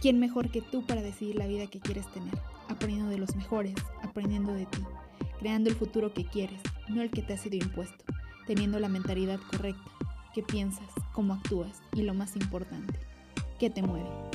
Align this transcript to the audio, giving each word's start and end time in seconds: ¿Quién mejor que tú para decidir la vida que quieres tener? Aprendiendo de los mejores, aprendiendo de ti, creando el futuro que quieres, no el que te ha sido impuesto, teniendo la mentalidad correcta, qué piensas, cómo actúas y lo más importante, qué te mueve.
¿Quién 0.00 0.20
mejor 0.20 0.50
que 0.50 0.60
tú 0.60 0.84
para 0.84 1.00
decidir 1.00 1.36
la 1.36 1.46
vida 1.46 1.66
que 1.66 1.80
quieres 1.80 2.06
tener? 2.12 2.38
Aprendiendo 2.68 3.10
de 3.10 3.18
los 3.18 3.34
mejores, 3.34 3.74
aprendiendo 4.02 4.52
de 4.52 4.66
ti, 4.66 4.82
creando 5.38 5.70
el 5.70 5.76
futuro 5.76 6.12
que 6.12 6.26
quieres, 6.26 6.60
no 6.88 7.00
el 7.00 7.10
que 7.10 7.22
te 7.22 7.32
ha 7.32 7.38
sido 7.38 7.56
impuesto, 7.56 8.04
teniendo 8.46 8.78
la 8.78 8.88
mentalidad 8.88 9.40
correcta, 9.50 9.90
qué 10.34 10.42
piensas, 10.42 10.88
cómo 11.12 11.34
actúas 11.34 11.80
y 11.94 12.02
lo 12.02 12.12
más 12.12 12.36
importante, 12.36 13.00
qué 13.58 13.70
te 13.70 13.82
mueve. 13.82 14.25